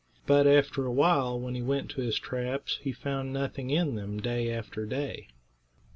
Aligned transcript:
But 0.25 0.47
after 0.47 0.83
a 0.87 0.91
while, 0.91 1.39
when 1.39 1.53
he 1.53 1.61
went 1.61 1.91
to 1.91 2.01
his 2.01 2.17
traps 2.17 2.79
he 2.81 2.91
found 2.91 3.31
nothing 3.31 3.69
in 3.69 3.93
them 3.93 4.19
day 4.19 4.51
after 4.51 4.83
day. 4.87 5.27